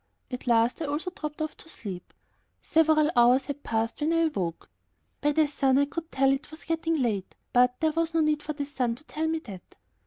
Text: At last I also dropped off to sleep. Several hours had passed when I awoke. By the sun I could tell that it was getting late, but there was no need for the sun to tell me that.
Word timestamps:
At 0.31 0.47
last 0.47 0.81
I 0.81 0.85
also 0.85 1.11
dropped 1.11 1.43
off 1.43 1.55
to 1.57 1.69
sleep. 1.69 2.11
Several 2.63 3.11
hours 3.15 3.45
had 3.45 3.61
passed 3.61 4.01
when 4.01 4.11
I 4.13 4.21
awoke. 4.21 4.67
By 5.21 5.31
the 5.31 5.47
sun 5.47 5.77
I 5.77 5.85
could 5.85 6.11
tell 6.11 6.29
that 6.31 6.35
it 6.45 6.49
was 6.49 6.63
getting 6.63 6.95
late, 6.95 7.35
but 7.53 7.79
there 7.81 7.91
was 7.91 8.15
no 8.15 8.21
need 8.21 8.41
for 8.41 8.53
the 8.53 8.65
sun 8.65 8.95
to 8.95 9.03
tell 9.03 9.27
me 9.27 9.37
that. 9.45 9.75